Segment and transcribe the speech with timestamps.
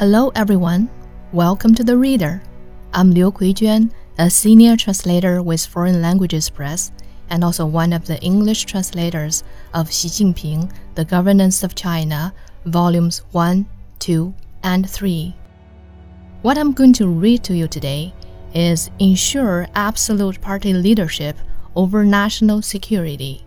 [0.00, 0.88] Hello, everyone.
[1.30, 2.40] Welcome to the Reader.
[2.94, 6.90] I'm Liu Kuijuan, a senior translator with Foreign Languages Press,
[7.28, 9.44] and also one of the English translators
[9.74, 12.32] of Xi Jinping, The Governance of China,
[12.64, 13.68] volumes 1,
[13.98, 14.32] 2,
[14.62, 15.36] and 3.
[16.40, 18.14] What I'm going to read to you today
[18.54, 21.36] is Ensure Absolute Party Leadership
[21.76, 23.44] over National Security.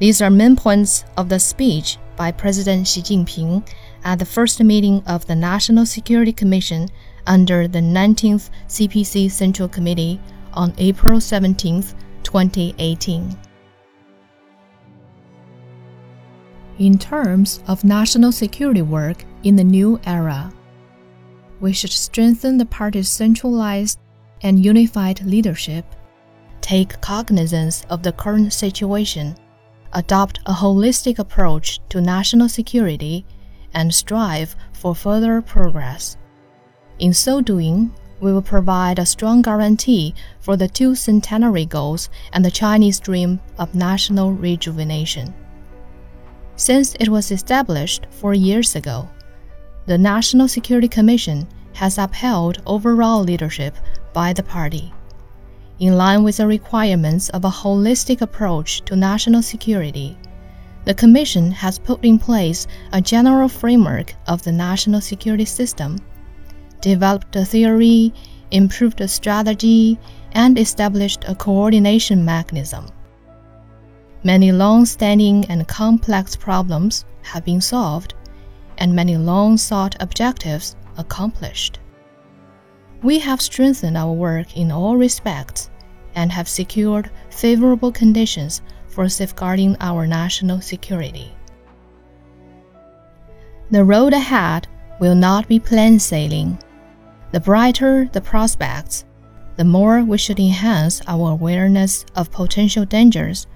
[0.00, 3.66] These are main points of the speech by President Xi Jinping
[4.04, 6.88] at the first meeting of the National Security Commission
[7.26, 10.20] under the 19th CPC Central Committee
[10.54, 11.82] on April 17,
[12.22, 13.38] 2018.
[16.78, 20.52] In terms of national security work in the new era,
[21.60, 23.98] we should strengthen the party's centralized
[24.42, 25.84] and unified leadership,
[26.60, 29.34] take cognizance of the current situation,
[29.92, 33.26] adopt a holistic approach to national security
[33.74, 36.16] and strive for further progress.
[36.98, 42.44] In so doing, we will provide a strong guarantee for the two centenary goals and
[42.44, 45.32] the Chinese dream of national rejuvenation.
[46.56, 49.08] Since it was established four years ago,
[49.86, 53.76] the National Security Commission has upheld overall leadership
[54.12, 54.92] by the party.
[55.78, 60.18] In line with the requirements of a holistic approach to national security,
[60.88, 65.98] the Commission has put in place a general framework of the national security system,
[66.80, 68.10] developed a theory,
[68.52, 69.98] improved a strategy,
[70.32, 72.86] and established a coordination mechanism.
[74.24, 78.14] Many long standing and complex problems have been solved,
[78.78, 81.80] and many long sought objectives accomplished.
[83.02, 85.68] We have strengthened our work in all respects
[86.14, 88.62] and have secured favorable conditions
[88.98, 91.32] for safeguarding our national security.
[93.70, 94.66] The road ahead
[94.98, 96.58] will not be plain sailing.
[97.30, 99.04] The brighter the prospects,
[99.54, 103.46] the more we should enhance our awareness of potential dangers,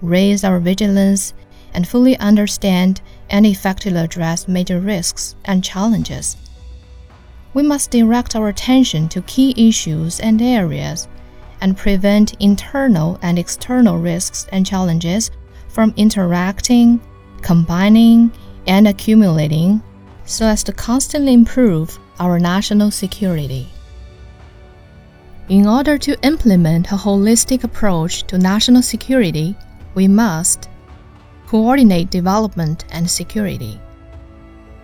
[0.00, 1.34] raise our vigilance,
[1.74, 6.38] and fully understand and effectively address major risks and challenges.
[7.52, 11.06] We must direct our attention to key issues and areas
[11.66, 15.32] and prevent internal and external risks and challenges
[15.66, 17.00] from interacting,
[17.42, 18.30] combining,
[18.68, 19.82] and accumulating
[20.26, 23.66] so as to constantly improve our national security.
[25.48, 29.56] In order to implement a holistic approach to national security,
[29.96, 30.68] we must
[31.48, 33.80] coordinate development and security.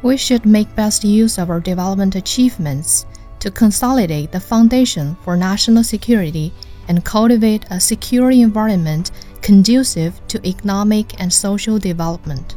[0.00, 3.04] We should make best use of our development achievements
[3.40, 6.54] to consolidate the foundation for national security
[6.90, 9.12] and cultivate a secure environment
[9.42, 12.56] conducive to economic and social development.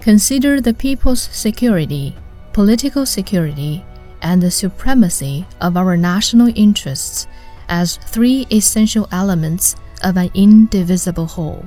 [0.00, 2.16] Consider the people's security,
[2.52, 3.84] political security,
[4.22, 7.28] and the supremacy of our national interests
[7.68, 11.64] as three essential elements of an indivisible whole.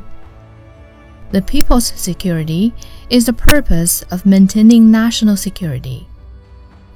[1.31, 2.73] The people's security
[3.09, 6.07] is the purpose of maintaining national security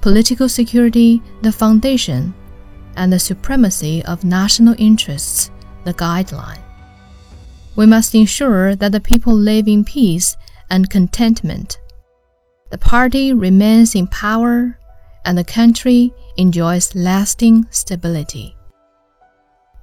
[0.01, 2.33] political security the foundation,
[2.97, 5.52] and the supremacy of national interests
[5.85, 6.59] the guideline.
[7.78, 10.35] We must ensure that the people live in peace
[10.69, 11.80] and contentment.
[12.72, 14.78] The party remains in power
[15.24, 18.58] and the country enjoys lasting stability.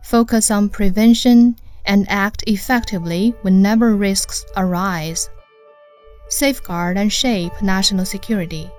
[0.03, 5.31] Focus on prevention and act effectively whenever risks arise.
[6.29, 8.71] Safeguard and shape national security.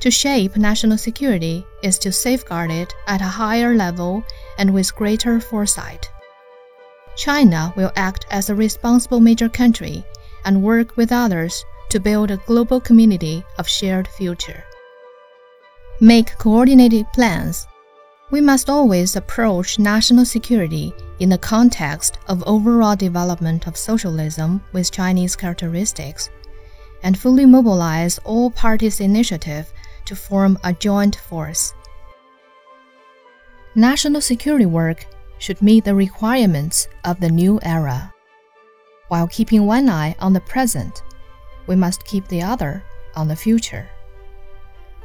[0.00, 4.24] To shape national security is to safeguard it at a higher level
[4.58, 6.10] and with greater foresight.
[7.16, 10.04] China will act as a responsible major country
[10.44, 14.64] and work with others to build a global community of shared future.
[16.00, 17.66] Make coordinated plans.
[18.30, 24.92] We must always approach national security in the context of overall development of socialism with
[24.92, 26.28] Chinese characteristics,
[27.02, 29.72] and fully mobilize all parties' initiative
[30.06, 31.74] to form a joint force.
[33.74, 35.06] National security work
[35.38, 38.12] should meet the requirements of the new era.
[39.08, 41.02] While keeping one eye on the present,
[41.66, 42.82] we must keep the other
[43.14, 43.88] on the future.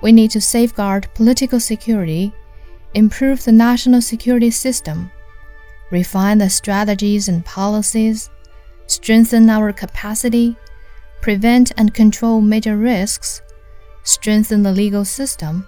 [0.01, 2.33] We need to safeguard political security,
[2.93, 5.11] improve the national security system,
[5.91, 8.29] refine the strategies and policies,
[8.87, 10.55] strengthen our capacity,
[11.21, 13.41] prevent and control major risks,
[14.03, 15.67] strengthen the legal system,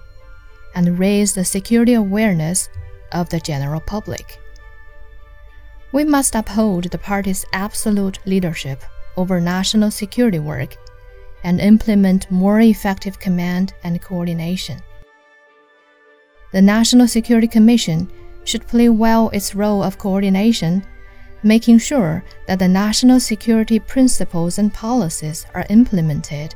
[0.75, 2.69] and raise the security awareness
[3.11, 4.39] of the general public.
[5.91, 8.83] We must uphold the party's absolute leadership
[9.15, 10.75] over national security work
[11.43, 14.81] and implement more effective command and coordination.
[16.51, 18.11] The National Security Commission
[18.43, 20.83] should play well its role of coordination,
[21.43, 26.55] making sure that the national security principles and policies are implemented,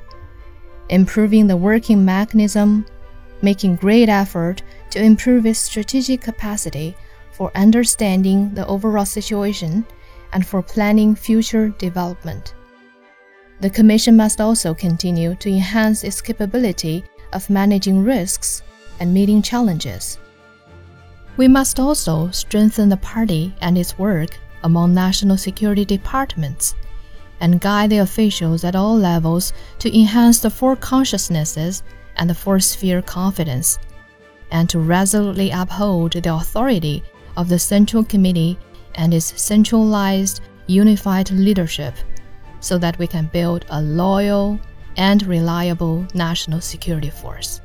[0.90, 2.86] improving the working mechanism,
[3.42, 6.96] making great effort to improve its strategic capacity
[7.32, 9.86] for understanding the overall situation
[10.34, 12.54] and for planning future development.
[13.60, 18.62] The Commission must also continue to enhance its capability of managing risks
[19.00, 20.20] and meeting challenges.
[21.38, 26.76] We must also strengthen the party and its work among national security departments
[27.40, 31.84] and guide the officials at all levels to enhance the four consciousnesses
[32.16, 33.80] and the four sphere confidence,
[34.52, 37.04] and to resolutely uphold the authority
[37.36, 38.58] of the Central Committee
[38.96, 41.94] and its centralized, unified leadership
[42.60, 44.60] so that we can build a loyal
[44.98, 47.62] and reliable national security force.